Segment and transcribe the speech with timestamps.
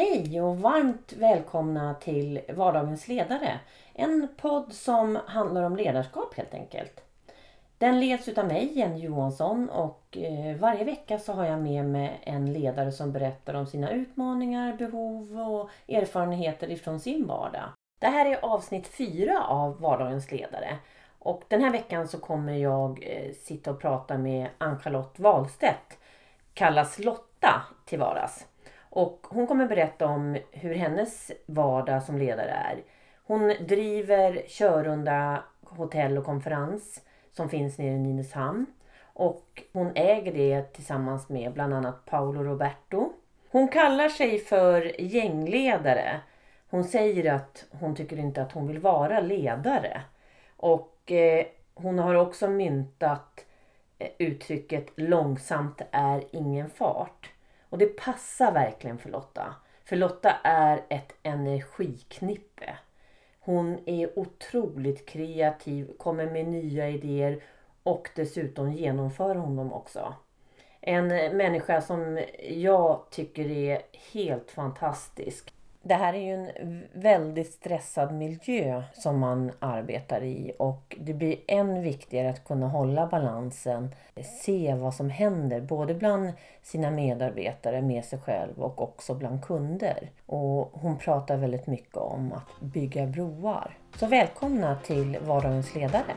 [0.00, 3.60] Hej och varmt välkomna till Vardagens ledare.
[3.94, 7.00] En podd som handlar om ledarskap helt enkelt.
[7.78, 12.20] Den leds utav mig, Jenny Johansson och eh, varje vecka så har jag med mig
[12.22, 17.68] en ledare som berättar om sina utmaningar, behov och erfarenheter ifrån sin vardag.
[17.98, 20.78] Det här är avsnitt fyra av Vardagens ledare.
[21.18, 25.98] Och den här veckan så kommer jag eh, sitta och prata med Ann-Charlotte Wahlstedt.
[26.54, 28.46] Kallas Lotta till vardags.
[28.90, 32.82] Och hon kommer berätta om hur hennes vardag som ledare är.
[33.26, 37.00] Hon driver Körunda hotell och konferens
[37.32, 38.66] som finns nere i Nynäshamn.
[39.02, 43.12] Och hon äger det tillsammans med bland annat Paolo Roberto.
[43.50, 46.20] Hon kallar sig för gängledare.
[46.70, 50.02] Hon säger att hon tycker inte att hon vill vara ledare.
[50.56, 53.44] Och eh, hon har också myntat
[53.98, 57.30] eh, uttrycket långsamt är ingen fart.
[57.70, 59.54] Och det passar verkligen för Lotta.
[59.84, 62.78] För Lotta är ett energiknippe.
[63.40, 67.42] Hon är otroligt kreativ, kommer med nya idéer
[67.82, 70.14] och dessutom genomför hon dem också.
[70.80, 75.54] En människa som jag tycker är helt fantastisk.
[75.82, 81.36] Det här är ju en väldigt stressad miljö som man arbetar i och det blir
[81.48, 83.94] än viktigare att kunna hålla balansen,
[84.42, 90.10] se vad som händer både bland sina medarbetare, med sig själv och också bland kunder.
[90.26, 93.78] Och hon pratar väldigt mycket om att bygga broar.
[93.96, 96.14] Så välkomna till Vardagens ledare!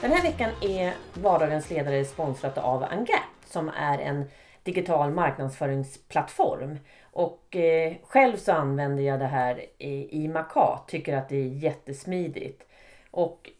[0.00, 4.24] Den här veckan är Vardagens ledare sponsrat av Angap som är en
[4.62, 6.78] digital marknadsföringsplattform.
[7.02, 10.80] Och eh, själv så använder jag det här i, i Maca.
[10.86, 12.66] Tycker att det är jättesmidigt.
[13.10, 13.50] Och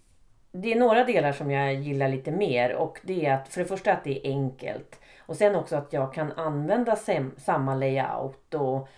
[0.53, 3.67] det är några delar som jag gillar lite mer och det är att för det
[3.67, 5.01] första att det är enkelt.
[5.19, 6.97] Och sen också att jag kan använda
[7.37, 8.89] samma layout och,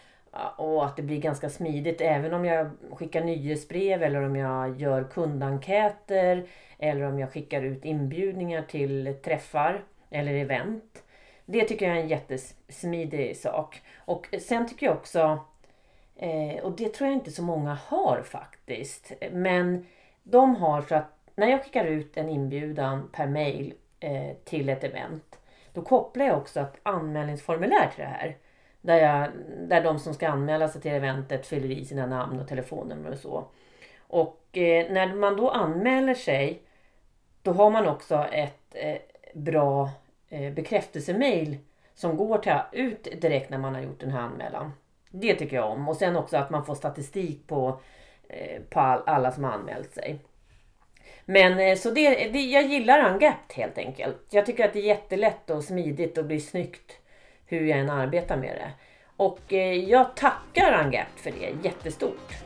[0.57, 5.05] och att det blir ganska smidigt även om jag skickar nyhetsbrev eller om jag gör
[5.05, 6.47] kundenkäter
[6.79, 11.03] eller om jag skickar ut inbjudningar till träffar eller event.
[11.45, 13.83] Det tycker jag är en jättesmidig sak.
[13.97, 15.39] Och sen tycker jag också,
[16.17, 19.87] eh, och det tror jag inte så många har faktiskt, men
[20.23, 24.85] de har så att när jag skickar ut en inbjudan per mail eh, till ett
[24.85, 25.39] event,
[25.73, 28.37] då kopplar jag också ett anmälningsformulär till det här.
[28.81, 29.29] Där, jag,
[29.69, 33.19] där de som ska anmäla sig till eventet fyller i sina namn och telefonnummer och
[33.19, 33.45] så.
[33.99, 36.63] Och eh, när man då anmäler sig,
[37.43, 38.97] då har man också ett eh,
[39.37, 39.91] bra
[40.29, 41.57] eh, bekräftelsemail
[41.95, 44.73] som går till, ut direkt när man har gjort den här anmälan.
[45.11, 45.89] Det tycker jag om.
[45.89, 47.81] Och sen också att man får statistik på,
[48.29, 50.19] eh, på all, alla som har anmält sig.
[51.25, 54.17] Men eh, så det, det, jag gillar Ungapped helt enkelt.
[54.31, 56.93] Jag tycker att det är jättelätt och smidigt och blir snyggt
[57.47, 58.71] hur jag än arbetar med det.
[59.17, 62.46] Och eh, jag tackar Ungapped för det jättestort.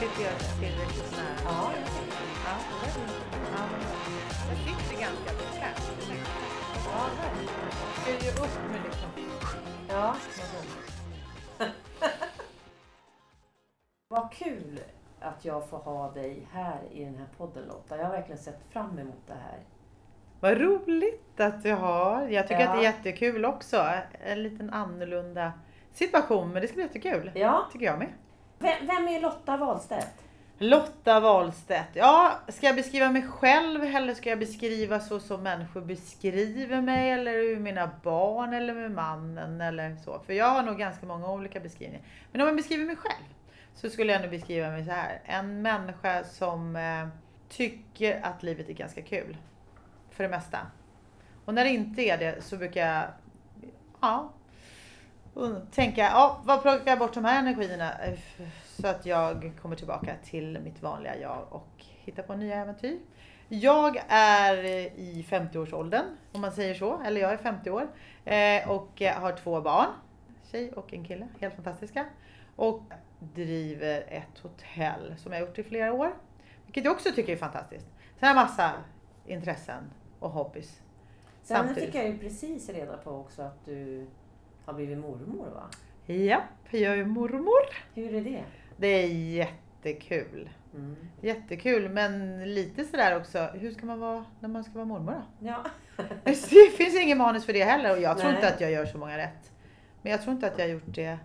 [0.00, 1.36] Tycker jag är tillräckligt nära.
[1.44, 1.72] Ja.
[2.44, 2.56] Ja,
[3.54, 3.68] ja,
[4.48, 5.92] jag sitter ganska bekvämt.
[6.86, 7.10] Ja.
[8.02, 9.10] Ska ju upp med liksom...
[9.88, 10.16] Ja.
[14.08, 14.80] Vad kul
[15.20, 17.96] att jag får ha dig här i den här podden Lotta.
[17.96, 19.58] Jag har verkligen sett fram emot det här.
[20.40, 22.28] Vad roligt att du har.
[22.28, 22.68] Jag tycker Ja.
[22.68, 23.86] att det är jättekul också.
[24.24, 25.52] En liten annorlunda
[25.92, 27.32] situation, men det ska bli jättekul.
[27.34, 27.68] Ja.
[27.72, 28.08] Tycker jag med.
[28.62, 30.24] Vem, vem är Lotta Wahlstedt?
[30.58, 31.88] Lotta Wahlstedt.
[31.92, 37.10] Ja, ska jag beskriva mig själv eller ska jag beskriva så som människor beskriver mig
[37.10, 40.20] eller hur mina barn eller med mannen eller så?
[40.26, 42.04] För jag har nog ganska många olika beskrivningar.
[42.32, 43.24] Men om jag beskriver mig själv
[43.74, 45.20] så skulle jag nog beskriva mig så här.
[45.24, 47.08] En människa som eh,
[47.48, 49.36] tycker att livet är ganska kul.
[50.10, 50.58] För det mesta.
[51.44, 53.04] Och när det inte är det så brukar jag
[54.00, 54.32] ja,
[55.40, 57.92] och tänka, ja, vad plockar jag bort de här energierna
[58.64, 62.98] så att jag kommer tillbaka till mitt vanliga jag och hittar på nya äventyr.
[63.48, 64.64] Jag är
[64.98, 67.88] i 50-årsåldern, om man säger så, eller jag är 50 år
[68.24, 69.88] eh, och har två barn,
[70.50, 72.06] tjej och en kille, helt fantastiska.
[72.56, 72.82] Och
[73.18, 76.14] driver ett hotell som jag har gjort i flera år,
[76.64, 77.86] vilket jag också tycker är fantastiskt.
[78.20, 78.72] Har jag massa
[79.26, 80.80] intressen och hobbys.
[81.42, 84.06] Sen fick jag ju precis reda på också att du
[84.70, 85.68] har blivit mormor va?
[86.14, 87.62] Japp, jag är mormor.
[87.94, 88.44] Hur är det?
[88.76, 90.50] Det är jättekul.
[90.74, 90.96] Mm.
[91.20, 95.46] Jättekul men lite sådär också, hur ska man vara när man ska vara mormor då?
[95.46, 95.64] Ja.
[96.24, 98.36] Det finns ingen manus för det heller och jag tror Nej.
[98.36, 99.52] inte att jag gör så många rätt.
[100.02, 101.18] Men jag tror inte att jag har gjort det.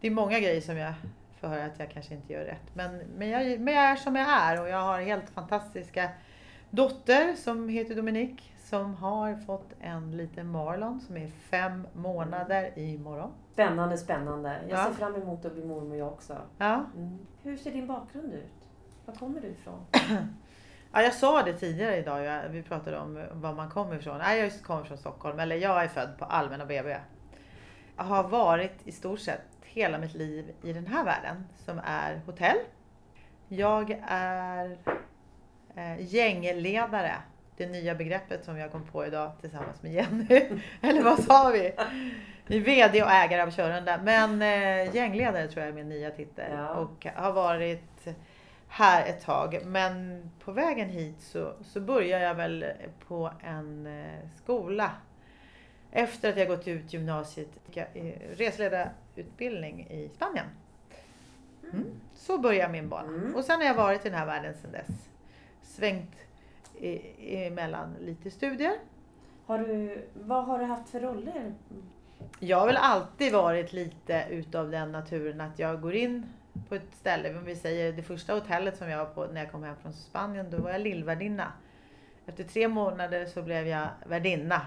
[0.00, 0.94] Det är många grejer som jag
[1.40, 2.74] för att jag kanske inte gör rätt.
[2.74, 6.10] Men, men, jag, men jag är som jag är och jag har helt fantastiska
[6.70, 13.30] dotter som heter Dominique som har fått en liten Marlon som är fem månader imorgon.
[13.52, 14.60] Spännande, spännande.
[14.68, 14.84] Jag Ja.
[14.84, 16.36] ser fram emot att bli mormor jag också.
[16.58, 16.84] Ja.
[16.96, 17.18] Mm.
[17.42, 18.52] Hur ser din bakgrund ut?
[19.06, 19.80] Var kommer du ifrån?
[20.92, 24.18] Ja, jag sa det tidigare idag, vi pratade om var man kommer ifrån.
[24.18, 26.96] Nej, jag kommer från Stockholm, eller jag är född på Allmänna BB.
[27.96, 32.20] Jag har varit i stort sett hela mitt liv i den här världen som är
[32.26, 32.56] hotell.
[33.48, 34.78] Jag är
[35.98, 37.12] gängledare,
[37.56, 40.60] det nya begreppet som jag kom på idag tillsammans med Jenny.
[40.80, 41.72] eller vad sa vi?
[42.58, 46.52] VD och ägare av Körande, men eh, gängledare tror jag är min nya titel.
[46.52, 46.68] Ja.
[46.68, 48.08] Och har varit
[48.70, 49.60] här ett tag.
[49.64, 52.64] Men på vägen hit så, så började jag väl
[53.08, 54.90] på en eh, skola.
[55.92, 60.46] Efter att jag gått ut gymnasiet, jag, eh, resledarutbildning i Spanien.
[61.72, 61.86] Mm.
[62.14, 63.08] Så började min bana.
[63.08, 63.34] Mm.
[63.34, 65.08] Och sen har jag varit i den här världen sedan dess.
[65.62, 66.16] Svängt
[66.80, 68.72] i- emellan lite studier.
[69.46, 71.54] Har du, vad har du haft för roller?
[72.38, 76.26] Jag har väl alltid varit lite utav den naturen att jag går in
[76.68, 79.52] på ett ställe, om vi säger det första hotellet som jag var på när jag
[79.52, 81.52] kom hem från Spanien, då var jag lillvärdinna.
[82.26, 84.62] Efter tre månader så blev jag värdinna.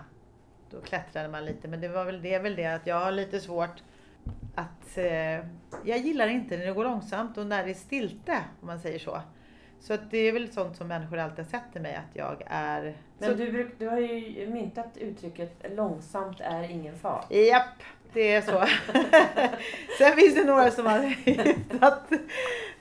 [0.69, 3.39] Då klättrade man lite, men det var väl det, väl det att jag har lite
[3.39, 3.83] svårt
[4.55, 4.97] att...
[4.97, 5.45] Eh,
[5.85, 8.99] jag gillar inte när det går långsamt och när det är stilte, om man säger
[8.99, 9.21] så.
[9.83, 12.43] Så att det är väl sånt som människor alltid har sett till mig, att jag
[12.45, 12.93] är...
[13.17, 17.31] Men så, du, bruk, du har ju myntat uttrycket långsamt är ingen fart.
[17.31, 17.83] Japp,
[18.13, 18.51] det är så.
[19.97, 22.09] Sen finns det några som har hittat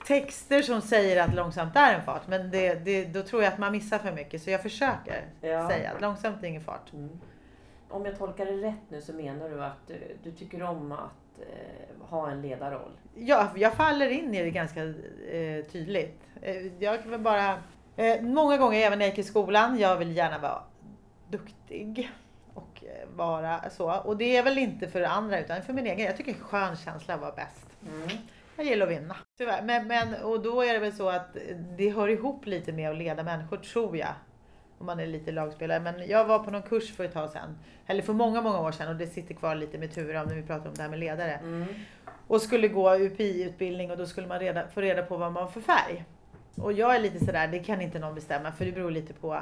[0.07, 2.27] texter som säger att långsamt är en fart.
[2.27, 4.41] Men det, det, då tror jag att man missar för mycket.
[4.41, 5.69] Så jag försöker Ja.
[5.69, 6.93] säga att långsamt är ingen fart.
[6.93, 7.19] Mm.
[7.93, 11.39] Om jag tolkar det rätt nu så menar du att du, du tycker om att
[11.39, 12.91] eh, ha en ledarroll?
[13.15, 16.21] Jag, jag faller in i det ganska eh, tydligt.
[16.41, 17.61] Eh, jag kan väl bara...
[17.95, 20.63] Eh, många gånger även när jag gick i skolan, jag vill gärna vara
[21.29, 22.11] duktig.
[22.53, 23.99] Och eh, vara så.
[23.99, 26.05] Och det är väl inte för andra utan för min egen.
[26.05, 27.67] Jag tycker skön känsla var bäst.
[27.87, 28.17] Mm.
[28.55, 29.15] Jag gillar att vinna.
[29.37, 29.61] Tyvärr.
[29.61, 31.37] Men, men, och då är det väl så att
[31.77, 34.13] det hör ihop lite med att leda människor, tror jag.
[34.79, 35.79] Om man är lite lagspelare.
[35.79, 37.57] Men jag var på någon kurs för ett tag sedan.
[37.87, 38.87] Eller för många, många år sedan.
[38.87, 40.99] Och det sitter kvar lite med Ture om när vi pratar om det här med
[40.99, 41.31] ledare.
[41.33, 41.65] Mm.
[42.27, 45.51] Och skulle gå UPI-utbildning och då skulle man reda, få reda på vad man var
[45.51, 46.05] för färg.
[46.55, 49.39] Och jag är lite sådär, det kan inte någon bestämma för det beror lite på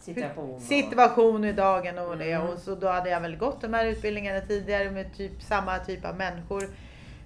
[0.00, 0.60] Situation.
[0.60, 2.32] situation i dagen och det.
[2.32, 2.48] Mm.
[2.48, 6.04] Och så då hade jag väl gått de här utbildningarna tidigare med typ samma typ
[6.04, 6.64] av människor.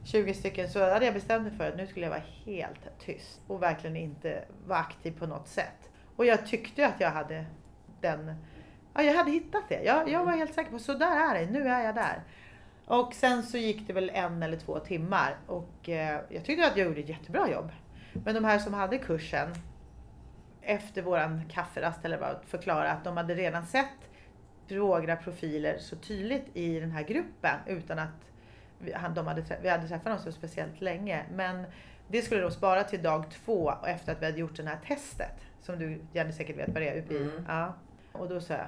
[0.04, 0.68] 20 stycken.
[0.68, 3.40] Så hade jag bestämt mig för att nu skulle jag vara helt tyst.
[3.46, 5.87] Och verkligen inte vara aktiv på något sätt.
[6.18, 7.44] Och jag tyckte att jag hade
[8.00, 8.34] den...
[8.94, 9.82] Ja, jag hade hittat det.
[9.82, 11.50] Jag, jag var helt säker på så där är det.
[11.50, 12.22] Nu är jag där.
[12.84, 15.36] Och sen så gick det väl en eller två timmar.
[15.46, 17.70] Och eh, jag tyckte att jag gjorde ett jättebra jobb.
[18.12, 19.48] Men de här som hade kursen
[20.62, 24.10] efter våran kafferast eller vad förklara att de hade redan sett
[24.68, 28.30] några profiler så tydligt i den här gruppen utan att
[28.78, 31.24] vi, de hade, vi hade träffat dem så speciellt länge.
[31.32, 31.64] Men
[32.08, 35.47] det skulle de spara till dag två efter att vi hade gjort det här testet.
[35.60, 37.16] Som du Jenny säkert vet vad det är, UPI.
[37.16, 37.44] Mm.
[37.48, 37.74] Ja.
[38.12, 38.66] Och då sa jag,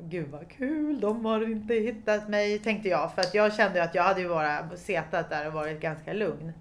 [0.00, 3.14] gud vad kul, de har inte hittat mig, tänkte jag.
[3.14, 6.52] För att jag kände att jag hade ju bara setat där och varit ganska lugn.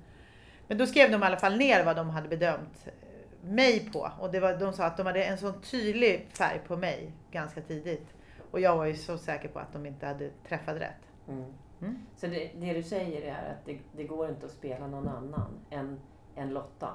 [0.67, 4.11] Men då skrev de i alla fall ner vad de hade bedömt eh, mig på.
[4.19, 7.61] Och det var, de sa att de hade en sån tydlig färg på mig ganska
[7.61, 8.07] tidigt.
[8.51, 11.11] Och jag var ju så säker på att de inte hade träffat rätt.
[11.27, 11.53] Mm.
[11.81, 12.05] Mm.
[12.15, 15.59] Så det, det du säger är att det, det går inte att spela någon annan
[15.69, 15.99] än,
[16.35, 16.89] än Lotta?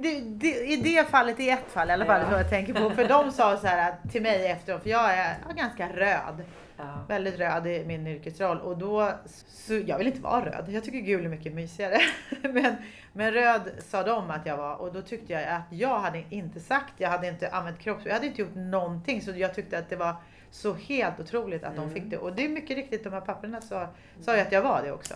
[0.00, 2.28] Det, det, I det fallet, i ett fall i alla fall, Ja.
[2.28, 2.90] som jag tänker på.
[2.90, 5.88] För de sa så här att, till mig efteråt, för jag är, jag är ganska
[5.88, 6.44] röd.
[6.76, 7.04] Ja.
[7.08, 8.60] Väldigt röd i min yrkesroll.
[8.60, 9.10] Och då,
[9.48, 10.64] så jag vill inte vara röd.
[10.68, 11.98] Jag tycker gul är mycket mysigare.
[12.42, 12.76] Men,
[13.12, 14.76] men röd sa de att jag var.
[14.76, 18.06] Och då tyckte jag att jag hade inte sagt, jag hade inte använt kropps...
[18.06, 19.22] Jag hade inte gjort någonting.
[19.22, 20.14] Så jag tyckte att det var
[20.50, 21.88] så helt otroligt att Mm.
[21.88, 22.18] de fick det.
[22.18, 23.88] Och det är mycket riktigt, de här papperna sa,
[24.20, 25.14] sa ju att jag var det också.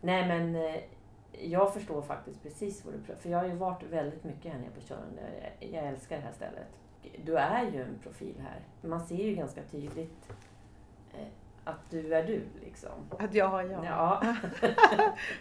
[0.00, 0.74] Nej men eh,
[1.40, 4.58] jag förstår faktiskt precis vad du pratar För jag har ju varit väldigt mycket här
[4.58, 5.22] nere på Körande.
[5.60, 6.68] Jag, älskar det här stället.
[7.24, 8.88] Du är ju en profil här.
[8.88, 10.32] Man ser ju ganska tydligt
[11.12, 11.26] eh,
[11.64, 12.90] att du är du liksom.
[13.18, 13.84] Att jag har jag.
[13.84, 14.22] Ja.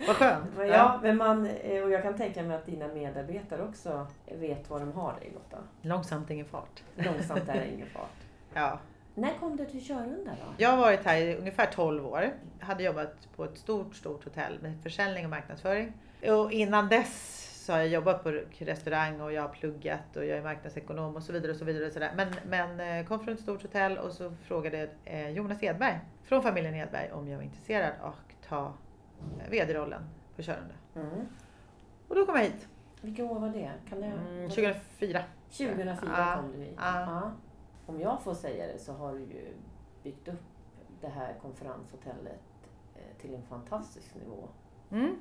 [0.07, 0.45] Vad skönt.
[0.57, 4.07] Men ja, men man, eh, och jag kan tänka mig att dina medarbetare också
[4.39, 5.57] vet vad de har dig Lotta.
[5.81, 6.83] Långsamt ingen fart.
[6.95, 8.25] Långsamt är ingen fart.
[8.53, 8.79] Ja.
[9.15, 10.53] När kom du till Körunda då?
[10.57, 12.31] Jag har varit här i ungefär 12 år.
[12.59, 15.93] Jag hade jobbat på ett stort, stort hotell med försäljning och marknadsföring.
[16.29, 20.37] Och innan dess så har jag jobbat på restaurang och jag har pluggat och jag
[20.37, 21.51] är marknadsekonom och så vidare.
[21.51, 22.11] och så vidare och så där.
[22.15, 26.41] Men, men eh, kom från ett stort hotell och så frågade eh, Jonas Edberg från
[26.43, 28.73] familjen Edberg om jag var intresserad att ta
[29.39, 30.01] eh, VD-rollen
[30.35, 30.73] på Körande.
[30.95, 31.09] Mm.
[32.07, 32.67] Och då kom jag hit.
[33.01, 33.71] Vilket år var det?
[33.89, 35.19] Kan det Mm, 2004.
[35.57, 36.73] 2004 Ja, kom du hit.
[36.77, 36.99] ja.
[37.01, 37.31] Ja.
[37.85, 39.53] Om jag får säga det så har du ju
[40.03, 40.43] byggt upp
[41.01, 42.41] det här konferenshotellet
[42.95, 44.47] eh, till en fantastisk nivå.
[44.91, 45.15] Mm.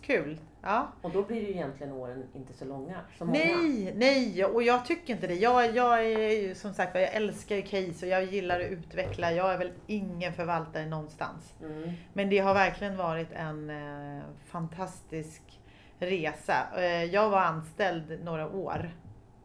[0.00, 0.40] Kul.
[0.62, 0.92] Ja.
[1.02, 3.38] Och då blir ju egentligen åren inte så långa som många.
[3.38, 5.34] Nej, nej, och jag tycker inte det.
[5.34, 9.32] Jag, jag är ju som sagt jag älskar ju case och jag gillar att utveckla.
[9.32, 11.54] Jag är väl ingen förvaltare någonstans.
[11.62, 11.90] Mm.
[12.12, 15.60] Men det har verkligen varit en eh, fantastisk
[15.98, 16.66] resa.
[16.76, 18.90] Eh, jag var anställd några år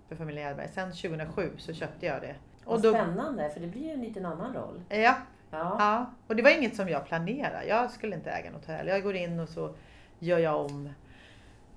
[0.07, 0.69] för familjen Hjelberg.
[0.73, 2.35] Sen 2007 så köpte jag det.
[2.67, 4.81] Och då, Spännande, för det blir ju en liten annan roll.
[4.89, 5.15] ja,
[5.51, 5.75] Ja.
[5.79, 7.65] ja, och det var inget som jag planerade.
[7.67, 8.87] Jag skulle inte äga något hotell.
[8.87, 9.75] Jag går in och så
[10.19, 10.89] gör jag om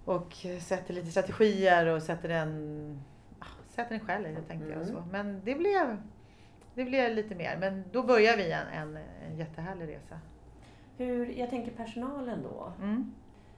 [0.04, 3.02] och sätter lite strategier och sätter en,
[3.68, 4.82] sätter en själ i det tänkte jag.
[4.82, 4.86] Mm.
[4.88, 5.04] Så.
[5.10, 6.02] Men det blev,
[6.74, 7.56] det blev lite mer.
[7.60, 10.20] Men då börjar vi en, en, en jättehärlig resa.
[10.96, 12.72] Hur, jag tänker personalen då.
[12.82, 13.14] Mm.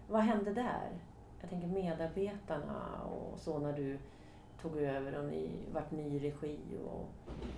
[0.09, 0.89] Vad hände där?
[1.41, 3.99] Jag tänker medarbetarna och så när du
[4.63, 6.59] tog över och ni vart ny regi.
[6.87, 7.09] Och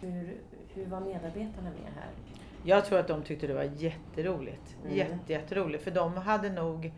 [0.00, 0.37] hur,
[0.75, 2.11] hur var medarbetarna med här?
[2.64, 4.76] Jag tror att de tyckte det var jätteroligt.
[4.84, 4.96] Mm.
[4.96, 5.84] Jätte, jätteroligt.
[5.84, 6.92] För de hade nog,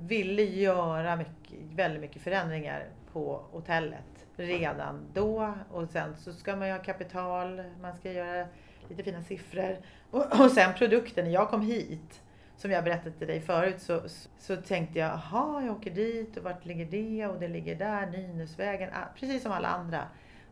[0.00, 5.54] ville göra mycket, väldigt mycket förändringar på hotellet redan då.
[5.70, 8.46] Och sen så ska man ju ha kapital, man ska göra
[8.88, 9.78] lite fina siffror.
[10.10, 12.22] Och, och sen produkten, när jag kom hit,
[12.56, 14.00] som jag berättade till dig förut, så,
[14.38, 17.26] så tänkte jag, jaha, jag åker dit och vart ligger det?
[17.26, 20.08] Och det ligger där, Nynäsvägen, ah, precis som alla andra.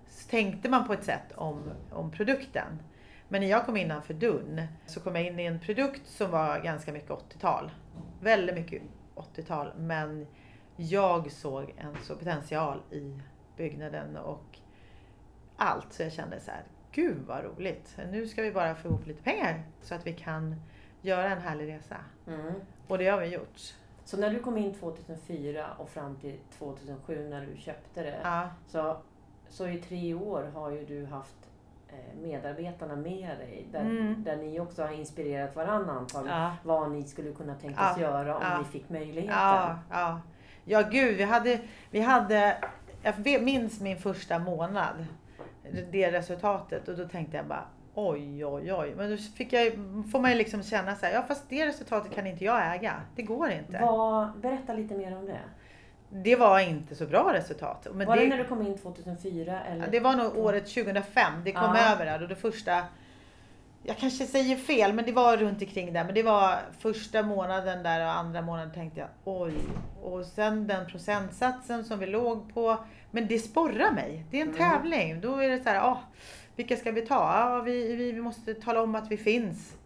[0.07, 2.79] Så tänkte man på ett sätt om, om produkten.
[3.29, 6.61] Men när jag kom innanför dörren så kom jag in i en produkt som var
[6.61, 7.71] ganska mycket 80-tal.
[8.21, 8.83] Väldigt mycket
[9.15, 9.73] 80-tal.
[9.77, 10.27] Men
[10.77, 13.21] jag såg en så potential i
[13.57, 14.59] byggnaden och
[15.57, 15.93] allt.
[15.93, 17.97] Så jag kände så här, gud vad roligt.
[18.11, 20.61] Nu ska vi bara få ihop lite pengar så att vi kan
[21.05, 21.97] göra en härlig resa.
[22.27, 22.53] Mm.
[22.89, 23.75] Och det har vi gjort.
[24.05, 28.17] Så när du kom in 2004 och fram till 2007 när du köpte det.
[28.23, 28.97] Ja, Så,
[29.49, 31.37] så i tre år har ju du haft
[31.89, 33.67] eh, medarbetarna med dig.
[33.73, 34.25] Där, Mm.
[34.25, 36.39] där ni också har inspirerat varandra antagligen.
[36.41, 36.57] ja.
[36.63, 38.59] Vad ni skulle kunna tänkas Ja, göra om ja.
[38.59, 39.37] ni fick möjligheten.
[39.39, 40.21] Ja, ja.
[40.65, 42.57] ja gud, vi hade, vi hade,
[43.25, 45.07] jag minns min första månad,
[45.91, 47.65] det resultatet och då tänkte jag bara
[47.95, 48.95] oj, oj, oj.
[48.97, 49.73] Men då fick jag,
[50.13, 52.95] får man ju liksom känna så här, ja fast det resultatet kan inte jag äga.
[53.17, 53.79] Det går inte.
[53.83, 55.39] Vad, berätta lite mer om det.
[56.11, 57.87] Det var inte så bra resultat.
[57.93, 59.61] Men var det, det, när du kom in 2004?
[59.61, 59.85] Eller?
[59.85, 61.93] ja, det var nog året 2005, det kom Ja.
[61.93, 62.83] över där och det första
[63.87, 66.05] jag kanske säger fel, men det var runt omkring där.
[66.05, 69.55] Men det var första månaden där och andra månaden tänkte jag oj.
[70.03, 72.77] Och sen den procentsatsen som vi låg på.
[73.11, 74.25] Men det sporrar mig.
[74.31, 74.59] Det är en Mm.
[74.71, 75.21] tävling.
[75.21, 75.99] Då är det så här, åh,
[76.57, 77.15] vilka ska vi ta?
[77.15, 79.77] Ja, vi, vi, vi måste tala om att vi finns.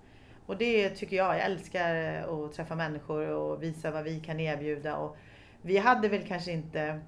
[0.46, 4.96] Och det tycker jag, jag älskar att träffa människor och visa vad vi kan erbjuda.
[4.96, 5.16] Och
[5.62, 7.00] vi hade väl kanske inte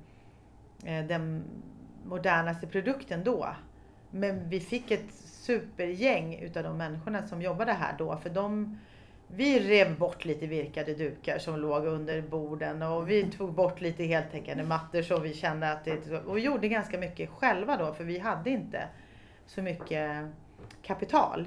[0.85, 1.45] eh, den
[2.05, 3.49] modernaste produkten då.
[4.11, 8.17] Men vi fick ett supergäng utav de människorna som jobbade här då.
[8.17, 8.79] För de,
[9.29, 14.05] vi rev bort lite virkade dukar som låg under borden och vi tog bort lite
[14.05, 16.11] heltäckande mattor som vi kände att det...
[16.27, 18.89] Och vi gjorde ganska mycket själva då för vi hade inte
[19.55, 20.27] så mycket
[20.83, 21.47] kapital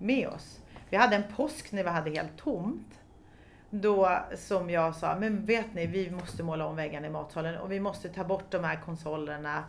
[0.00, 0.60] med oss.
[0.90, 3.00] Vi hade en påsk när vi hade helt tomt.
[3.70, 7.72] Då som jag sa, men vet ni, vi måste måla om väggarna i matsalen och
[7.72, 9.64] vi måste ta bort de här konsolerna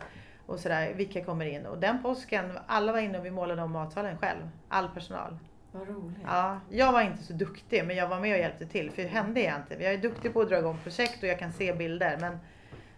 [0.46, 0.92] och sådär.
[0.94, 1.66] Vilka kommer in?
[1.66, 4.48] Och den påsken, alla var inne och vi målade om matsalen själv.
[4.68, 5.38] All personal.
[5.72, 6.18] Vad roligt.
[6.24, 9.08] Ja, jag var inte så duktig men jag var med och hjälpte till för det
[9.08, 9.84] hände jag inte.
[9.84, 12.38] Jag är duktig på att dra igång projekt och jag kan se bilder men,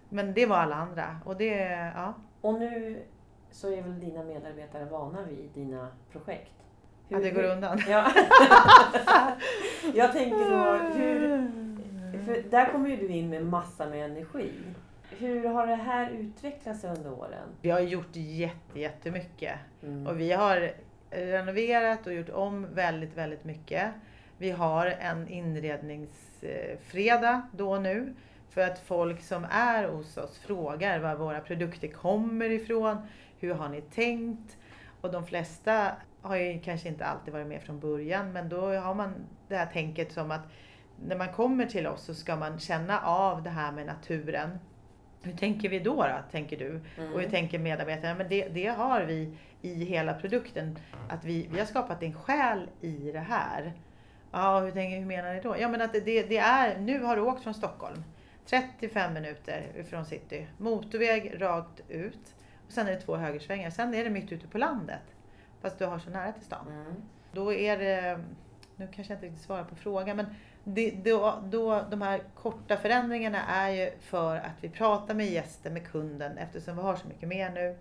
[0.08, 1.20] men det var alla andra.
[1.24, 1.56] Och det,
[1.96, 2.14] ja.
[2.40, 3.02] Och nu
[3.50, 6.52] så är väl dina medarbetare vana vid dina projekt?
[7.10, 7.82] Att det går undan.
[7.88, 8.12] Ja.
[9.94, 11.50] jag tänker då, hur,
[12.24, 14.52] för där kommer ju du in med massa med energi.
[15.10, 17.48] Hur har det här utvecklats under åren?
[17.62, 19.54] Vi har gjort jätte, jättemycket.
[19.82, 20.06] Mm.
[20.06, 20.70] Och vi har
[21.10, 23.90] renoverat och gjort om väldigt, väldigt mycket.
[24.38, 28.14] Vi har en inredningsfredag då nu.
[28.50, 32.96] För att folk som är hos oss frågar var våra produkter kommer ifrån.
[33.38, 34.56] Hur har ni tänkt?
[35.00, 35.92] Och de flesta
[36.22, 38.32] har ju kanske inte alltid varit med från början.
[38.32, 39.14] Men då har man
[39.48, 40.42] det här tänket som att
[41.04, 44.58] när man kommer till oss så ska man känna av det här med naturen.
[45.22, 46.80] Hur tänker vi då, då tänker du?
[46.98, 47.12] Mm.
[47.14, 48.14] Och hur tänker medarbetarna?
[48.14, 50.78] Men det, det har vi i hela produkten.
[51.08, 53.72] Att vi, vi har skapat en själ i det här.
[54.32, 55.56] Ja, hur, tänker, hur menar ni då?
[55.58, 58.04] Ja, men att det, det är, nu har du åkt från Stockholm.
[58.46, 60.46] 35 minuter från city.
[60.58, 62.34] Motorväg rakt ut.
[62.68, 63.70] Sen är det två högersvängar.
[63.70, 65.02] Sen är det mitt ute på landet.
[65.60, 66.66] Fast du har så nära till stan.
[66.68, 66.94] Mm.
[67.32, 68.20] Då är det,
[68.76, 70.26] nu kanske jag inte riktigt svarar på frågan, men
[70.64, 75.72] det, då, då, de här korta förändringarna är ju för att vi pratar med gästen,
[75.72, 77.78] med kunden eftersom vi har så mycket mer nu.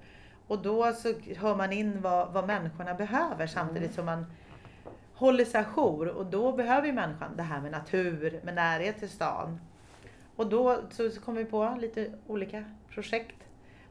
[0.47, 4.25] Och då så hör man in vad, vad människorna behöver samtidigt som man
[5.13, 6.07] håller sig ajour.
[6.07, 9.59] Och då behöver ju människan det här med natur, med närhet till stan.
[10.35, 13.46] Och då så, så kom vi på lite olika projekt.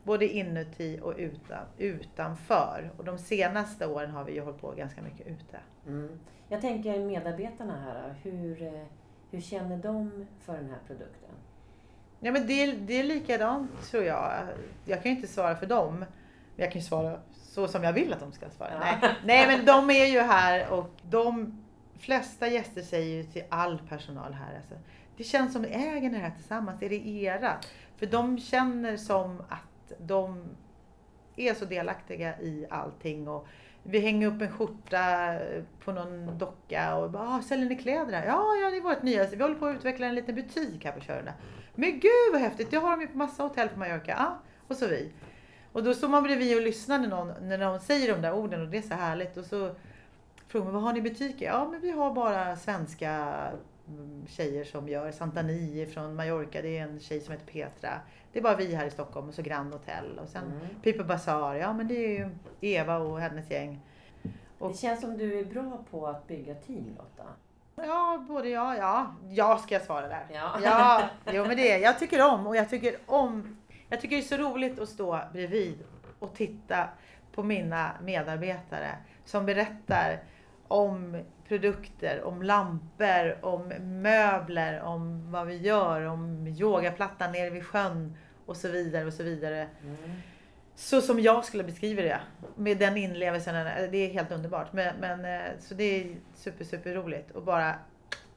[0.07, 2.91] Både inuti och utan, utanför.
[2.97, 5.59] Och de senaste åren har vi ju hållit på ganska mycket ute.
[5.87, 6.19] Mm.
[6.49, 8.87] Jag tänker medarbetarna här, hur,
[9.31, 11.31] hur känner de för den här produkten?
[12.21, 14.33] Ja, men det, det är likadant tror jag.
[14.85, 15.99] Jag kan ju inte svara för dem.
[15.99, 16.09] Men
[16.57, 18.71] jag kan ju svara så som jag vill att de ska svara.
[18.73, 18.79] Ja.
[18.81, 19.15] Nej.
[19.25, 21.63] Nej, men de är ju här och de
[21.99, 24.57] flesta gäster säger ju till all personal här.
[24.57, 24.75] Alltså,
[25.17, 26.83] det känns som äger ni det här tillsammans.
[26.83, 27.53] Är det era?
[27.97, 30.45] För de känner som att de
[31.37, 33.29] är så delaktiga i allting.
[33.29, 33.47] Och
[33.83, 35.35] vi hänger upp en skjorta
[35.85, 38.27] på någon docka och bara, ah, säljer ni kläder här?
[38.27, 39.27] Ja, ja, det är vårt nya.
[39.27, 41.33] Vi håller på att utveckla en liten butik här på Tjörna.
[41.75, 44.17] Men gud vad häftigt, det har de ju på massa hotell på Mallorca.
[44.19, 45.13] Ah, och så vi.
[45.73, 48.63] Och då står man bredvid och lyssnar när någon, när någon säger de där orden
[48.63, 49.37] och det är så härligt.
[49.37, 49.75] Och så
[50.49, 51.47] frågar man, vad har ni i butiker?
[51.47, 53.37] Ja, men vi har bara svenska
[54.29, 56.63] tjejer som gör Santani från Mallorca.
[56.63, 58.01] Det är en tjej som heter Petra.
[58.33, 60.19] Det är bara vi här i Stockholm och så Grand Hotel.
[60.23, 60.81] Och sen Mm.
[60.83, 63.81] Piper Bazaar, ja men det är ju Eva och hennes gäng.
[64.59, 67.23] Och- Det känns som du är bra på att bygga team Lotta.
[67.77, 69.15] Ja, både ja, ja.
[69.31, 70.27] Jag ska svara där.
[70.33, 70.59] Ja.
[70.65, 71.03] Ja,
[71.33, 73.57] jo men det är Jag tycker om och jag tycker om.
[73.89, 75.79] Jag tycker det är så roligt att stå bredvid
[76.19, 76.89] och titta
[77.33, 78.91] på mina medarbetare
[79.25, 80.19] som berättar
[80.69, 83.69] om produkter, om lampor, om
[84.03, 89.23] möbler, om vad vi gör, om yogaplattan nere vid sjön och så vidare och så
[89.23, 89.69] vidare.
[89.83, 89.97] Mm.
[90.75, 92.21] Så som jag skulle beskriva det.
[92.57, 93.55] Med den inlevelsen.
[93.91, 94.73] Det är helt underbart.
[94.73, 97.31] Men, men, eh, så det är super, super roligt.
[97.31, 97.75] Och, bara,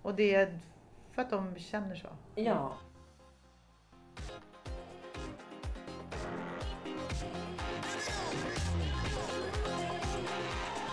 [0.02, 0.60] och det är
[1.12, 2.08] för att de känner så.
[2.36, 2.78] Ja.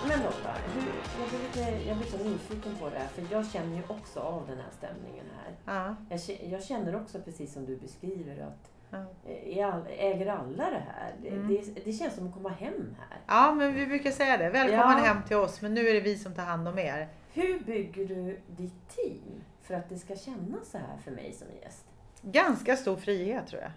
[0.09, 0.83] Men Lotta, hur,
[1.21, 1.39] jag, blir
[1.71, 4.59] lite, jag blir så nyfiken på det här, för jag känner ju också av den
[4.59, 5.55] här stämningen här.
[5.75, 9.05] Ja, Jag, jag känner också precis som du beskriver att ja.
[9.31, 11.13] eh, äger alla det här?
[11.23, 11.49] Det, Mm.
[11.49, 13.19] det, det känns som att komma hem här.
[13.27, 14.51] ja, men vi brukar säga det.
[14.51, 15.05] Välkommen Ja.
[15.05, 15.61] hem till oss.
[15.63, 17.09] Men nu är det vi som tar hand om er.
[17.33, 21.47] Hur bygger du ditt team för att det ska kännas så här för mig som
[21.63, 21.85] gäst?
[22.23, 23.71] Ganska stor frihet tror jag.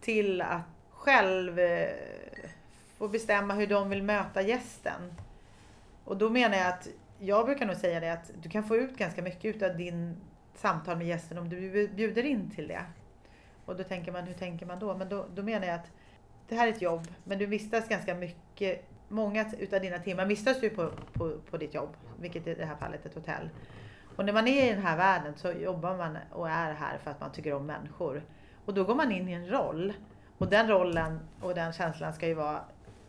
[0.00, 1.88] Till att själv eh,
[2.98, 5.14] få bestämma hur de vill möta gästen.
[6.06, 6.88] Och då menar jag att
[7.18, 10.16] jag brukar nog säga det att du kan få ut ganska mycket av din
[10.54, 12.84] samtal med gästen om du bjuder in till det.
[13.64, 14.94] Och då tänker man, hur tänker man då?
[14.96, 15.90] Men då, då menar jag att
[16.48, 18.84] det här är ett jobb, men du vistas ganska mycket.
[19.08, 22.76] Många utav dina timmar vistas du på, på, på ditt jobb, vilket i det här
[22.76, 23.50] fallet är ett hotell.
[24.16, 27.10] Och när man är i den här världen så jobbar man och är här för
[27.10, 28.22] att man tycker om människor.
[28.64, 29.92] Och då går man in i en roll.
[30.38, 32.60] Och den rollen och den känslan ska ju vara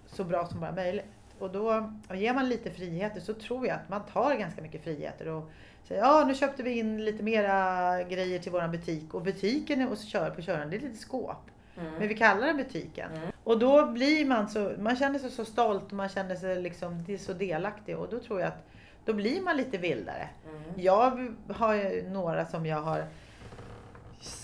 [0.05, 1.05] så bra som bara möjligt.
[1.39, 4.83] Och då och ger man lite friheter så tror jag att man tar ganska mycket
[4.83, 5.27] friheter.
[5.27, 5.51] Och
[5.87, 9.13] säger ja nu köpte vi in lite mera grejer till våran butik.
[9.13, 11.51] Och butiken är och kör på kören, det är lite skåp.
[11.99, 13.11] Men vi kallar det butiken.
[13.11, 13.29] Mm.
[13.43, 17.03] Och då blir man så, man känner sig så stolt och man känner sig liksom
[17.03, 17.97] det är så delaktig.
[17.97, 18.67] Och då tror jag att
[19.05, 20.29] då blir man lite vildare.
[20.49, 20.63] Mm.
[20.75, 23.05] Jag har ju några som jag har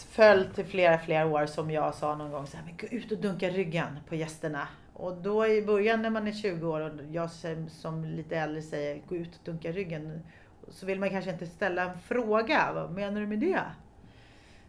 [0.10, 3.12] följt i flera, flera år som jag sa någon gång så här, men gå ut
[3.12, 4.68] och dunka ryggen på gästerna.
[4.94, 8.62] Och då i början när man är 20 år och jag som- som lite äldre
[8.62, 10.22] säger gå ut och dunka ryggen.
[10.70, 12.72] Så vill man kanske inte ställa en fråga.
[12.74, 13.60] Vad menar du med det?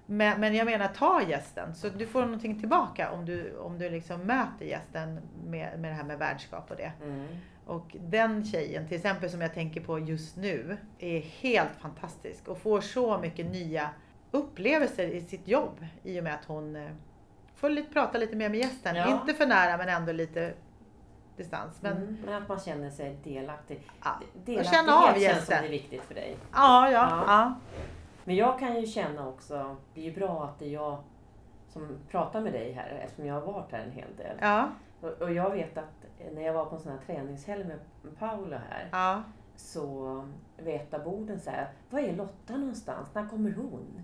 [0.07, 3.91] Men, men jag menar ta gästen så du får någonting tillbaka om du, om du
[3.91, 6.93] liksom möter gästen med, med det här med värdskap och det.
[7.03, 7.27] Mm.
[7.67, 12.59] Och den tjejen till exempel som jag tänker på just nu är helt fantastisk och
[12.59, 13.91] får så mycket nya
[14.31, 16.91] upplevelser i sitt jobb i och med att hon eh,
[17.65, 18.97] får lite, prata lite mer med gästen.
[18.97, 19.21] Ja.
[19.21, 20.55] Inte för nära men ändå lite
[21.37, 21.83] distans.
[21.83, 22.19] Men Mm.
[22.25, 23.91] Men att man känner sig delaktig.
[24.05, 25.63] ja, Delaktighet känna av känns som gästen.
[25.63, 26.37] det är viktigt för dig.
[26.53, 27.25] ja, ja, Ja.
[27.27, 27.55] ja.
[28.25, 30.99] Men jag kan ju känna också, det är ju bra att det är jag
[31.69, 34.37] som pratar med dig här eftersom jag har varit här en hel del.
[34.41, 34.69] ja,
[35.01, 37.79] Och, och jag vet att när jag var på en sån här träningshelg med
[38.19, 39.23] Paula här ja.
[39.57, 40.25] så
[40.57, 43.09] vet borden så här, var är Lotta någonstans?
[43.15, 44.03] När kommer hon?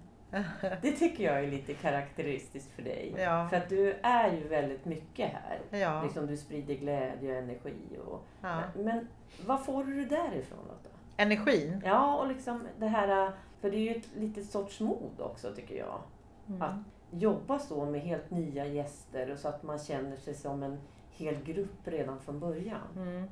[0.83, 3.15] Det tycker jag är lite karaktäristiskt för dig.
[3.19, 3.49] Ja.
[3.49, 5.79] För att du är ju väldigt mycket här.
[5.81, 7.99] Ja, Liksom du sprider glädje och energi.
[8.07, 8.63] Och, ja.
[8.77, 9.09] Men
[9.47, 10.89] var får du därifrån Lotta?
[11.17, 11.83] Energin.
[11.85, 15.75] Ja, och liksom det här, för det är ju ett litet sorts mod också tycker
[15.75, 16.01] jag.
[16.49, 16.63] Mm.
[16.63, 16.77] Att
[17.11, 20.79] jobba så med helt nya gäster och så att man känner sig som en
[21.11, 22.81] hel grupp redan från början.
[22.97, 23.29] Mm.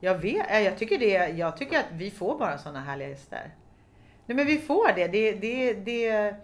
[0.00, 3.54] Jag vet, jag tycker det, jag tycker att vi får bara sådana härliga gäster.
[4.30, 5.08] Nej men vi får det.
[5.08, 6.34] det, det, det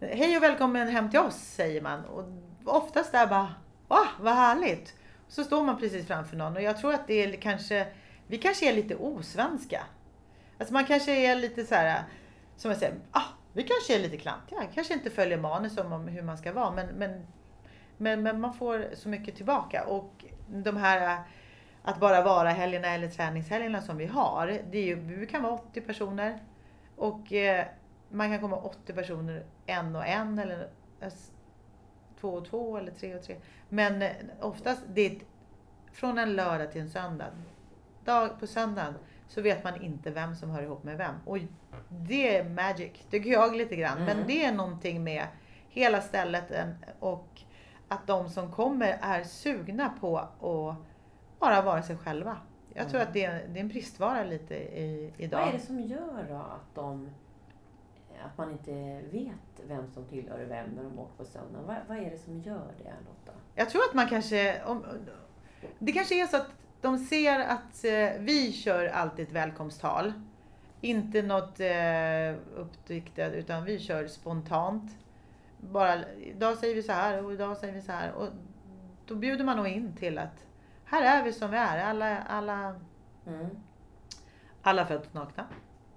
[0.00, 2.04] Hej och välkommen hem till oss säger man.
[2.04, 2.24] Och
[2.64, 3.54] oftast där bara,
[3.88, 4.94] va vad härligt.
[5.28, 7.86] Så står man precis framför någon och jag tror att det är kanske,
[8.26, 9.82] vi kanske är lite osvenska.
[10.58, 12.02] Alltså man kanske är lite så här,
[12.56, 16.22] som jag säger, ah, vi kanske är lite klantiga, kanske inte följer manus om hur
[16.22, 17.26] man ska vara men, men,
[17.96, 19.84] men, men man får så mycket tillbaka.
[19.84, 21.18] Och de här
[21.82, 25.54] att bara vara helgerna eller träningshelgerna som vi har, det är ju, vi kan vara
[25.54, 26.40] 80 personer
[26.96, 27.66] och eh,
[28.08, 30.68] man kan komma 80 personer en och en eller
[32.20, 33.36] två och två eller tre och tre.
[33.68, 35.18] Men eh, oftast, det är
[35.92, 37.26] från en lördag till en söndag.
[38.04, 38.94] Dag på söndagen
[39.28, 41.14] så vet man inte vem som hör ihop med vem.
[41.24, 41.38] Och
[41.88, 43.98] det är magic, tycker jag lite grann.
[43.98, 44.16] Mm.
[44.16, 45.26] Men det är någonting med
[45.68, 46.44] hela stället
[47.00, 47.28] och
[47.88, 50.40] att de som kommer är sugna på att
[51.38, 52.36] bara vara sig själva.
[52.76, 55.40] Jag tror att det är, det är en bristvara lite i, idag.
[55.40, 57.10] Vad är det som gör då att de
[58.24, 61.66] att man inte vet vem som tillhör vem när de åker på söndagen.
[61.66, 63.38] Vad, vad är det som gör det Lotta?
[63.54, 64.84] Jag tror att man kanske, om,
[65.78, 70.12] det kanske är så att de ser att eh, vi kör alltid ett välkomsttal.
[70.80, 74.92] Inte något eh, uppdiktat utan vi kör spontant.
[75.60, 78.12] Bara, idag säger vi så här och idag säger vi så här.
[78.12, 78.28] Och
[79.06, 80.46] då bjuder man nog in till att
[80.86, 81.84] här är vi som vi är.
[81.84, 82.80] Alla, alla,
[83.26, 83.46] mm.
[84.62, 85.46] alla föds nakna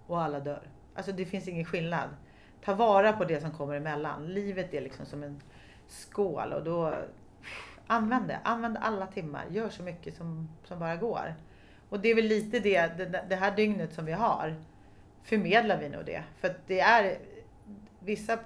[0.08, 0.62] och alla dör.
[0.96, 2.10] Alltså det finns ingen skillnad.
[2.66, 4.28] Ta vara på det som kommer emellan.
[4.28, 5.42] Livet är liksom som en
[5.88, 6.94] skål och då
[7.88, 8.40] använd det.
[8.44, 9.46] Använd alla timmar.
[9.50, 11.36] Gör så mycket som, som bara går.
[11.90, 14.56] Och det är väl lite det, det, det här dygnet som vi har
[15.24, 16.24] förmedlar vi nog det.
[16.38, 17.18] För att det är
[18.00, 18.40] vissa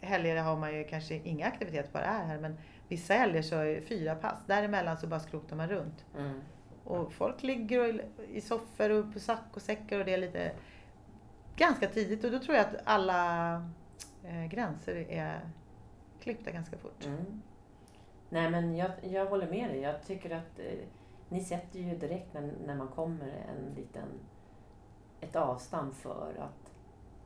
[0.00, 3.80] helger har man ju kanske inga aktiviteter bara är här men vissa helger så är
[3.80, 4.38] fyra pass.
[4.46, 6.04] Däremellan så bara skrotar man runt.
[6.16, 6.40] Mm.
[6.84, 10.52] Och folk ligger och, i soffor och på sack och säckar och det är lite
[11.56, 13.54] ganska tidigt och då tror jag att alla
[14.24, 15.40] eh, gränser är
[16.20, 17.06] klippta ganska fort.
[17.06, 17.42] Mm.
[18.28, 19.80] Nej men jag, jag håller med dig.
[19.80, 20.78] Jag tycker att eh,
[21.28, 24.08] ni sätter ju direkt när, när man kommer en liten,
[25.20, 26.72] ett avstamp för att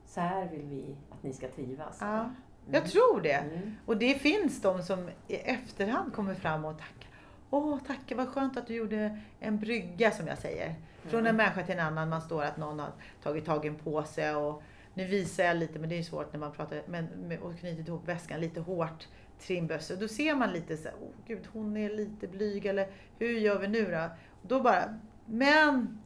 [0.06, 1.98] så här vill vi att ni ska trivas.
[2.00, 2.30] Ja.
[2.70, 3.32] Jag tror det.
[3.32, 3.76] Mm.
[3.86, 7.08] Och det finns de som i efterhand kommer fram och tackar.
[7.50, 10.74] Åh, tack, vad skönt att du gjorde en brygga som jag säger.
[11.02, 11.36] Från en mm.
[11.36, 12.08] människa till en annan.
[12.08, 12.90] Man står att någon har
[13.22, 14.62] tagit tag i en påse och
[14.94, 18.08] nu visar jag lite, men det är svårt när man pratar, men, och knutit ihop
[18.08, 19.08] väskan lite hårt
[19.40, 19.96] trimbössor.
[19.96, 23.68] Då ser man lite så åh gud hon är lite blyg eller hur gör vi
[23.68, 24.08] nu då?
[24.42, 25.98] Och då bara, men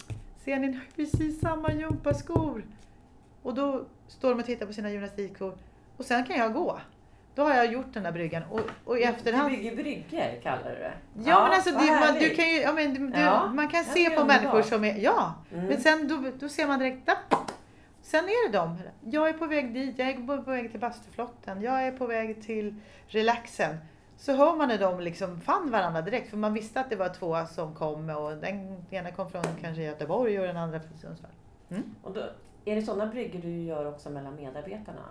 [0.45, 2.65] ser ni, precis samma gympaskor.
[3.43, 5.59] Och då står de och tittar på sina gymnastikskor
[5.97, 6.81] och sen kan jag gå.
[7.35, 9.53] Då har jag gjort den där bryggan och, och i efterhand...
[9.53, 10.93] Du bygger bryggor kallar du det?
[11.15, 13.85] Ja, ja men alltså du, man, du kan ju, ja, men, du, ja, man kan
[13.85, 15.35] se på människor som är, ja.
[15.53, 15.67] Mm.
[15.67, 17.11] Men sen då, då ser man direkt,
[18.03, 18.79] Sen är det de.
[19.11, 22.43] Jag är på väg dit, jag är på väg till bastuflotten, jag är på väg
[22.43, 22.75] till
[23.07, 23.77] relaxen.
[24.17, 26.31] Så hör man när de liksom fann varandra direkt.
[26.31, 29.83] För man visste att det var två som kom och den ena kom från kanske
[29.83, 31.31] Göteborg och den andra från Sundsvall.
[31.71, 31.83] Mm.
[32.03, 32.21] Och då,
[32.65, 35.03] är det sådana bryggor du gör också mellan medarbetarna?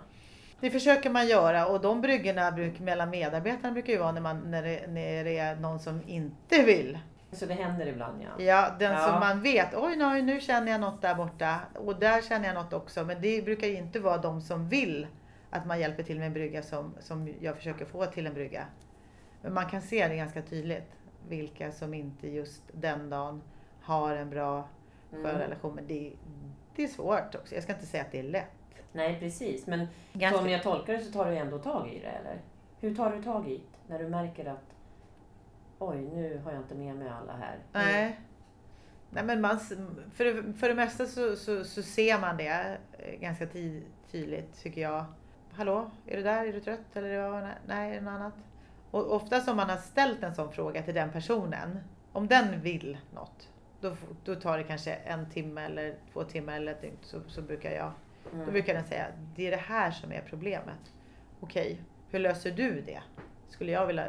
[0.60, 4.50] Det försöker man göra och de bryggorna bruk, mellan medarbetarna brukar ju vara när, man,
[4.50, 6.98] när, det, när det är någon som inte vill.
[7.32, 8.44] Så det händer ibland ja.
[8.44, 9.06] Ja, den ja.
[9.06, 12.54] som man vet, oj nej, nu känner jag något där borta och där känner jag
[12.54, 13.04] något också.
[13.04, 15.06] Men det brukar ju inte vara de som vill
[15.50, 18.66] att man hjälper till med en brygga som, som jag försöker få till en brygga.
[19.42, 20.90] Men man kan se det ganska tydligt
[21.28, 23.42] vilka som inte just den dagen
[23.80, 24.68] har en bra
[25.12, 25.38] mm.
[25.38, 25.74] relation.
[25.74, 26.12] Men det,
[26.76, 27.54] det är svårt också.
[27.54, 28.55] Jag ska inte säga att det är lätt.
[28.92, 30.38] Nej precis, men Ganska...
[30.38, 32.40] som jag tolkar det så tar du ändå tag i det eller?
[32.80, 34.74] Hur tar du tag i det när du märker att
[35.78, 37.58] oj nu har jag inte med mig alla här?
[37.72, 38.20] Nej.
[39.10, 39.58] Nej men man,
[40.14, 43.46] för, för det mesta så, så, så ser man det eh, ganska
[44.10, 45.04] tydligt tycker jag.
[45.52, 46.46] Hallå, är du där?
[46.46, 46.96] Är du trött?
[46.96, 48.34] Eller nej, är det något annat?
[48.90, 51.78] Och oftast om man har ställt en sån fråga till den personen,
[52.12, 53.48] om den vill något,
[53.80, 57.42] då, då tar det kanske en timme eller två timmar eller ett dygn så, så
[57.42, 57.92] brukar jag
[58.32, 58.46] Mm.
[58.46, 60.92] Då brukar den säga, det är det här som är problemet.
[61.40, 63.00] Okej, hur löser du det?
[63.48, 64.08] Skulle jag vilja,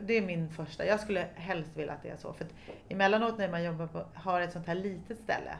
[0.00, 2.32] det är min första, jag skulle helst vilja att det är så.
[2.32, 2.54] För att
[2.88, 5.56] emellanåt när man jobbar på, har ett sånt här litet ställe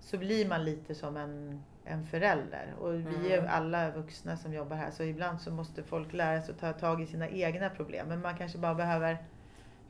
[0.00, 2.74] så blir man lite som en, en förälder.
[2.80, 3.50] Och vi är mm.
[3.50, 7.02] alla vuxna som jobbar här så ibland så måste folk lära sig att ta tag
[7.02, 8.08] i sina egna problem.
[8.08, 9.16] Men man kanske bara behöver,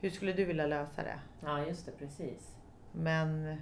[0.01, 1.19] hur skulle du vilja lösa det?
[1.43, 2.55] Ja just det, precis.
[2.91, 3.57] Men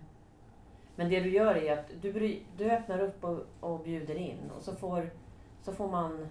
[0.98, 4.64] men det du gör är att du, du öppnar upp och, och bjuder in och
[4.64, 5.10] så får,
[5.62, 6.28] så får man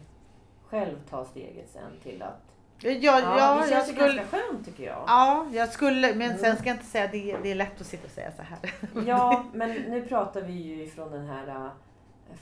[0.67, 2.43] själv ta steget sen till att
[2.79, 5.05] Ja, ja, ja det känns skulle, ganska skönt tycker jag.
[5.07, 6.39] Ja, jag skulle, men mm.
[6.39, 8.43] sen ska jag inte säga att det, det är lätt att sitta och säga så
[8.43, 8.59] här.
[9.07, 11.71] Ja, men nu pratar vi ju ifrån den här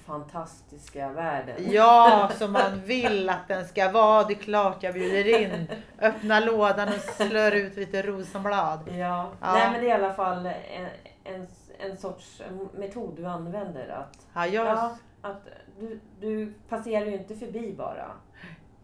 [0.07, 1.57] fantastiska världen.
[1.71, 4.25] Ja, som man vill att den ska vara.
[4.25, 5.67] Det är klart jag bjuder in.
[6.01, 8.81] Öppna lådan och slår ut lite rosenblad.
[8.87, 9.31] Ja.
[9.41, 9.53] Ja.
[9.53, 10.89] Nej men det är i alla fall en,
[11.25, 11.47] en,
[11.79, 12.43] en sorts
[12.75, 13.89] metod du använder.
[13.89, 15.49] Att, Ja, jag, ja, att
[15.81, 18.11] du, du passerar ju inte förbi bara.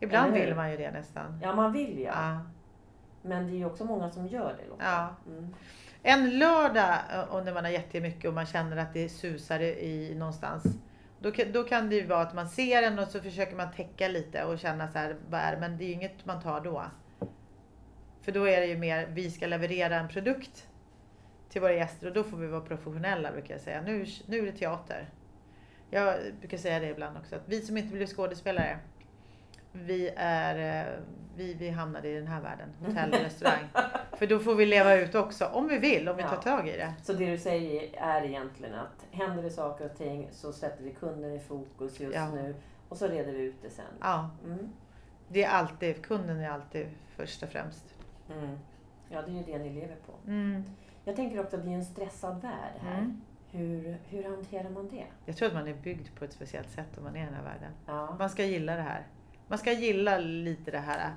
[0.00, 1.40] ibland vill man ju det nästan.
[1.42, 2.12] Ja man vill ja.
[2.14, 2.40] Ja.
[3.22, 4.85] Men det är ju också många som gör det Lotta.
[4.85, 5.16] Ja.
[5.33, 5.55] Mm.
[6.03, 10.14] En lördag eh, och när man har jättemycket och man känner att det susar i
[10.14, 10.64] någonstans.
[11.20, 14.09] Då då kan det ju vara att man ser den och så försöker man täcka
[14.09, 15.61] lite och känna så här, vad är det?
[15.61, 16.85] Men det är ju inget man tar då.
[18.22, 20.69] För då är det ju mer, vi ska leverera en produkt
[21.50, 23.80] till våra gäster och då får vi vara professionella brukar jag säga.
[23.82, 25.08] Nu, nu är det teater.
[25.90, 28.78] Jag brukar säga det ibland också, att vi som inte blir skådespelare,
[29.72, 30.92] vi, är, eh,
[31.36, 33.68] vi, vi hamnade i den här världen, hotell och restaurang.
[34.12, 36.72] För då får vi leva ut också, om vi vill, om vi tar tag i
[36.76, 36.94] det.
[37.02, 40.90] Så det du säger är egentligen att händer det saker och ting så sätter vi
[40.90, 42.30] kunden i fokus just Ja.
[42.34, 42.54] nu
[42.88, 43.84] och så reder vi ut det sen.
[44.00, 44.72] Ja, Mm.
[45.28, 46.86] det är alltid, kunden är alltid
[47.16, 47.94] först och främst.
[48.32, 48.58] Mm.
[49.08, 50.12] Ja, det är ju det ni lever på.
[50.30, 50.64] Mm.
[51.04, 52.98] Jag tänker också att det är en stressad värld här.
[52.98, 53.20] Mm.
[53.52, 55.04] Hur, hur hanterar man det?
[55.26, 57.34] Jag tror att man är byggd på ett speciellt sätt om man är i den
[57.34, 57.72] här världen.
[57.86, 58.16] Ja.
[58.18, 59.06] Man ska gilla det här.
[59.48, 61.10] Man ska gilla lite det här.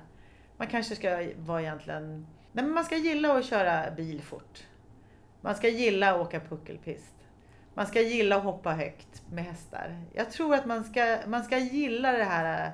[0.56, 2.26] Man kanske ska vara egentligen...
[2.52, 4.66] Nej, men man ska gilla att köra bil fort.
[5.40, 7.14] Man ska gilla att åka puckelpist.
[7.74, 10.02] Man ska gilla att hoppa högt med hästar.
[10.14, 12.72] Jag tror att man ska, man ska gilla det här.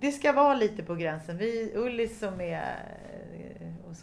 [0.00, 1.38] Det ska vara lite på gränsen.
[1.38, 2.76] Vi, Ullis som är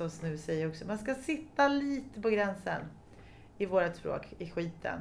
[0.02, 2.82] oss nu säger också, man ska sitta lite på gränsen
[3.58, 5.00] i vårt språk, i skiten.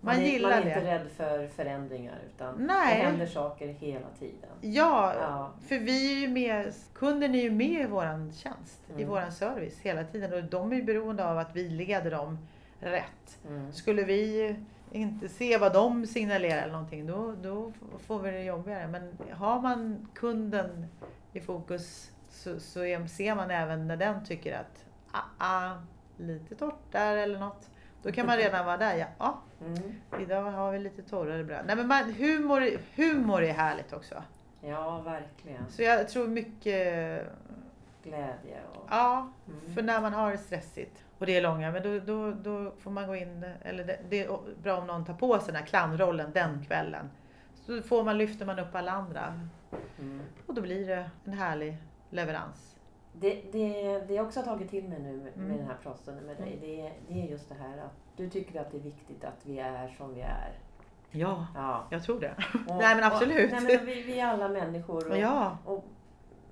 [0.00, 0.68] Man, är, gillar man är det.
[0.70, 2.96] inte rädd för förändringar utan Nej.
[2.96, 4.50] det händer saker hela tiden.
[4.60, 5.52] Ja, Ja.
[5.68, 9.08] för vi är ju med, kunden är ju med i våran tjänst, i Mm.
[9.08, 12.38] våran service hela tiden och de är ju beroende av att vi leder dem
[12.80, 13.38] rätt.
[13.48, 13.72] Mm.
[13.72, 14.56] Skulle vi
[14.92, 17.72] inte se vad de signalerar eller någonting, då, då
[18.06, 18.86] får vi det jobbigare.
[18.88, 20.86] Men har man kunden
[21.32, 25.72] i fokus så, så är, ser man även när den tycker att ah, ah,
[26.16, 27.70] lite torrt där eller något.
[28.02, 28.94] Då kan man redan vara där.
[28.96, 29.94] Ja, ah, Mm.
[30.20, 31.64] idag har vi lite torrare bröd.
[31.66, 34.22] Nej, men man, humor, humor är härligt också.
[34.60, 35.70] Ja, verkligen.
[35.70, 37.26] Så jag tror mycket,
[38.02, 38.86] Glädje och...
[38.90, 39.74] ja, Mm.
[39.74, 42.90] för när man har det stressigt och det är långa, men då, då, då får
[42.90, 45.66] man gå in, eller det, det är bra om någon tar på sig den här
[45.66, 47.10] clownrollen den kvällen.
[47.66, 49.40] Så får man, lyfter man upp alla andra
[49.98, 50.20] Mm.
[50.46, 51.76] och då blir det en härlig
[52.10, 52.76] leverans.
[53.12, 55.48] Det, det, det jag också har tagit till mig nu med, Mm.
[55.48, 58.30] med den här prosten med dig, det, är- det är just det här att du
[58.30, 60.52] tycker att det är viktigt att vi är som vi är.
[61.10, 61.84] Ja, Ja.
[61.90, 62.32] jag tror det.
[62.68, 63.52] Och- Nej, men absolut.
[63.52, 65.58] Och, nej, men vi, vi är alla människor och, Ja.
[65.64, 65.84] och,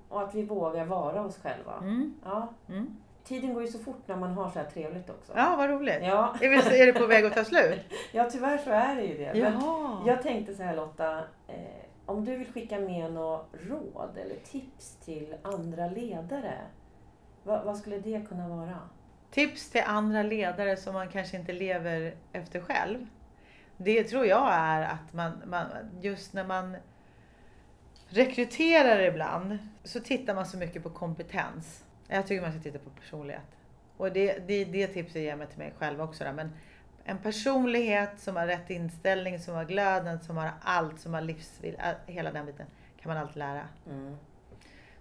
[0.09, 1.73] och att vi vågar vara oss själva.
[1.81, 2.13] Mm.
[2.25, 2.47] Ja.
[2.69, 2.97] Mm.
[3.23, 5.33] Tiden går ju så fort när man har så här trevligt också.
[5.35, 5.97] Ja, vad roligt.
[6.01, 7.79] Ja, Är, det på väg att ta slut?
[8.13, 9.33] ja tyvärr så är det ju det.
[9.43, 10.01] Men Ja.
[10.05, 11.17] jag tänkte så här Lotta,
[11.47, 11.55] eh,
[12.07, 16.57] om du vill skicka med några råd eller tips till andra ledare,
[17.43, 18.79] vad, vad skulle det kunna vara?
[19.31, 23.07] Tips till andra ledare som man kanske inte lever efter själv.
[23.77, 25.67] Det tror jag är att man, man
[26.01, 26.77] just när man
[28.09, 31.85] rekryterar ibland så tittar man så mycket på kompetens.
[32.07, 33.57] Jag tycker man ska titta på personlighet.
[33.97, 36.23] Och det, det, det tipset ger jag mig till mig själv också.
[36.23, 36.33] Där.
[36.33, 36.51] Men
[37.07, 41.95] en personlighet som har rätt inställning, som har glöden, som har allt, som har livsvilja,
[42.05, 42.65] hela den biten
[43.01, 43.63] kan man alltid lära.
[43.89, 44.17] Mm.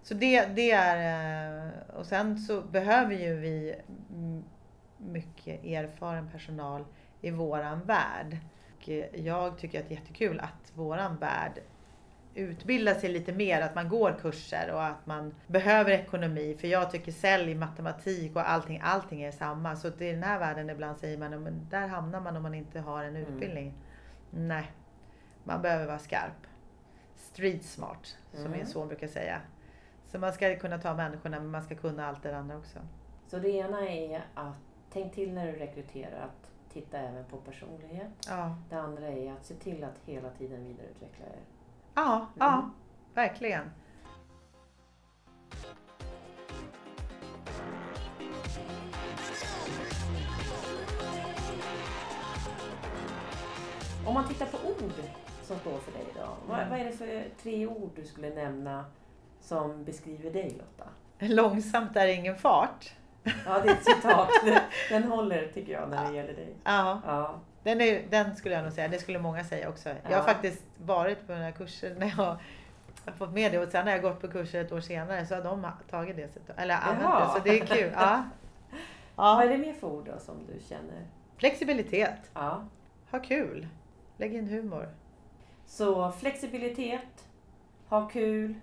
[0.03, 3.75] Så det, det är, eh, och sen så behöver ju vi
[4.99, 6.85] mycket erfaren personal
[7.21, 8.37] i våran värld.
[8.77, 11.61] Och eh, jag tycker att det är jättekul att våran värld
[12.37, 16.57] utbildar sig lite mer, att man går kurser och att man behöver ekonomi.
[16.61, 19.77] För jag tycker sälj, matematik och allting, allting är samma.
[19.77, 22.81] Så i den här världen ibland säger man, men där hamnar man om man inte
[22.81, 23.23] har en Mm.
[23.35, 23.75] utbildning.
[24.31, 24.73] Nej,
[25.45, 26.47] man behöver vara skarp.
[27.17, 28.53] Street smart, som Mm.
[28.53, 29.41] min son brukar säga.
[30.05, 32.79] Så man ska kunna ta människorna men man ska kunna allt det andra också.
[33.27, 34.57] Så det ena är att
[34.93, 38.09] tänk till när du rekryterar att titta även på personlighet.
[38.29, 41.41] Ja, Det andra är att se till att hela tiden vidareutveckla er.
[41.97, 42.71] Ja, ja
[43.15, 43.71] verkligen.
[54.07, 54.93] Om man tittar på ord
[55.43, 56.29] som står för dig idag.
[56.49, 56.71] Vad, Mm.
[56.71, 58.85] vad är det för tre ord du skulle nämna
[59.41, 60.91] som beskriver dig Lotta?
[61.19, 62.93] Långsamt är ingen fart.
[63.47, 64.29] Ja, det är ett citat.
[64.91, 66.55] Den håller tycker jag när det gäller dig.
[66.65, 67.35] Ja, Ja.
[67.67, 68.89] Den, är, den skulle jag nog säga.
[68.89, 69.89] Det skulle många säga också.
[69.89, 70.17] Jag Ja.
[70.17, 72.37] har faktiskt varit på den här kursen när jag
[73.05, 75.35] har fått med det och sen när jag gått på kurser ett år senare så
[75.35, 76.29] har de tagit det.
[76.57, 77.27] Eller använt Jaha.
[77.35, 77.41] det.
[77.41, 77.93] Så det är kul.
[77.97, 78.23] Ja.
[79.17, 79.43] Vad Ja.
[79.45, 81.07] är det mer för ord då som du känner?
[81.37, 82.31] Flexibilitet.
[82.35, 82.65] Ja.
[83.11, 83.69] Ha kul.
[84.17, 84.89] Lägg in humor.
[85.67, 87.29] Så flexibilitet,
[87.89, 88.55] ha kul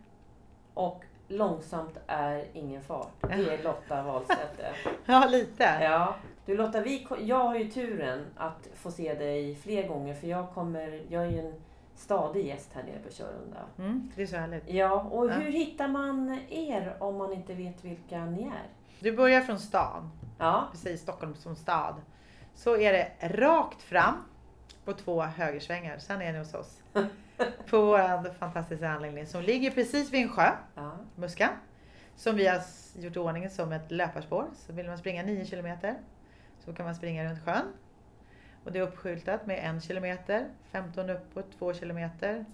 [0.73, 3.11] och långsamt är ingen fart.
[3.21, 4.61] Det är Lotta Wahlstedt.
[5.05, 5.63] Ja, lite.
[5.81, 10.27] Ja, du Lotta, vi, jag har ju turen att få se dig fler gånger för
[10.27, 11.53] jag kommer, jag är ju en
[11.95, 13.60] stadig gäst här nere på Körunda.
[13.77, 14.69] Mm, det är så härligt.
[14.69, 15.34] Ja, och Ja.
[15.34, 18.69] hur hittar man er om man inte vet vilka ni är?
[18.99, 21.95] Du börjar från stan, Ja, precis Stockholm som stad.
[22.56, 24.13] Så är det rakt fram
[24.86, 25.97] på två högersvängar.
[25.97, 26.82] Sen är ni hos oss.
[27.69, 31.49] På vår fantastiska anläggning som ligger precis vid en sjö, ja, Muskan.
[32.15, 32.62] Som vi har
[32.95, 34.45] gjort i ordning som ett löparspår.
[34.56, 35.95] Så vill man springa 9 kilometer
[36.65, 37.73] så kan man springa runt sjön.
[38.63, 42.45] Och det är uppskyltat med en kilometer, 15 uppåt, 2 kilometer,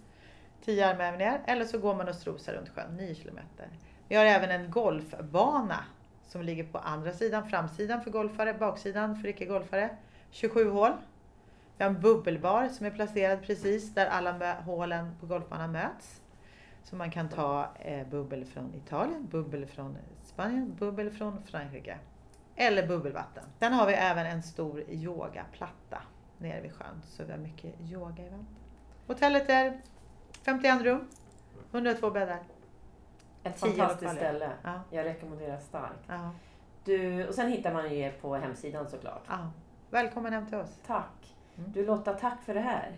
[0.65, 1.41] 10 armhävningar.
[1.45, 3.67] Eller så går man och strosar runt sjön 9 kilometer.
[4.07, 5.83] Vi har även en golfbana
[6.27, 9.89] som ligger på andra sidan, framsidan för golfare, baksidan för icke-golfare.
[10.31, 10.91] 27 hål.
[11.77, 16.21] Vi har en bubbelbar som är placerad precis där alla hålen på golfbanan möts.
[16.83, 21.97] Så man kan ta eh, bubbel från Italien, bubbel från Spanien, bubbel från Frankrike.
[22.61, 23.43] Eller bubbelvatten.
[23.59, 26.01] Sen har vi även en stor yogaplatta
[26.37, 27.01] nere vid sjön.
[27.05, 28.45] Så vi har mycket yoga-event.
[29.07, 29.81] Hotellet är
[30.45, 31.07] 51 rum,
[31.71, 32.39] 102 bäddar.
[33.43, 34.49] ett fantastiskt ställe.
[34.63, 36.03] Ja, Jag rekommenderar starkt.
[36.07, 36.31] ja,
[36.83, 39.23] Du, och sen hittar man ju er på hemsidan såklart.
[39.27, 39.51] ja.
[39.89, 40.79] Välkommen hem till oss.
[40.87, 41.35] Tack!
[41.57, 41.71] Mm.
[41.71, 42.97] Du Lotta, tack för det här.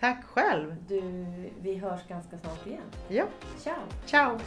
[0.00, 0.76] Tack själv.
[0.88, 1.00] Du,
[1.60, 2.82] vi hörs ganska snart igen.
[3.08, 3.24] Ja,
[3.58, 3.74] Ciao!
[4.06, 4.38] ciao.